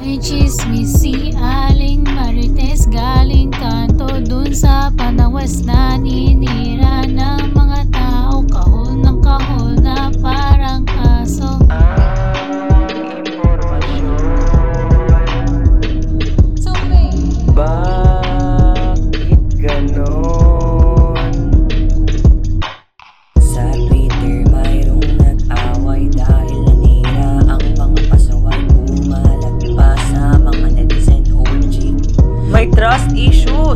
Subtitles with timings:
[0.00, 7.63] May chismis si Aling Marites Galing kanto dun sa panawas Naninira ng mga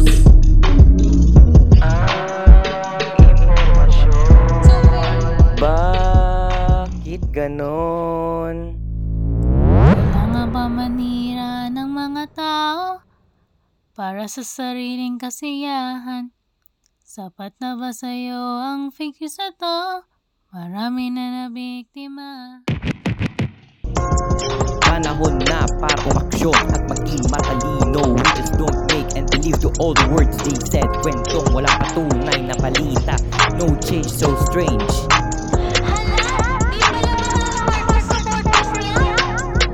[0.05, 0.23] issues
[5.59, 8.79] Bakit ganon?
[9.75, 13.03] Kailangan ba manira ng mga tao
[13.99, 16.31] Para sa sariling kasiyahan
[17.03, 19.79] Sapat na ba sa'yo ang fake news na to?
[20.55, 22.63] Marami na nabiktima
[24.85, 27.48] Panahon na para umaksyon at maging matalino
[29.79, 33.15] all the words they said Kwentong walang patunay na balita.
[33.57, 34.93] No change so strange.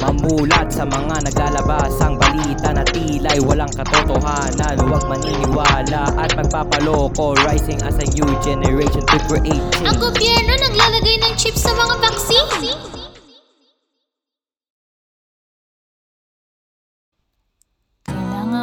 [0.05, 4.77] Mamulat sa mga naglalabas ang balita na tila'y walang katotohanan.
[4.84, 7.36] Huwag maniniwala at magpapaloko.
[7.44, 11.94] Rising as a new generation to create Ang change gobyerno naglalagay ng chip sa mga
[12.05, 13.14] vaccine.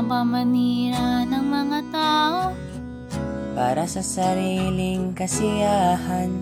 [0.01, 2.57] Kailangan ba manira ng mga tao?
[3.53, 6.33] Para sa sariling kasiyahan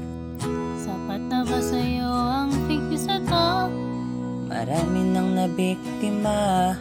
[0.80, 3.68] Sapat na ba sa'yo ang news na to?
[4.48, 6.72] Marami nang nabiktima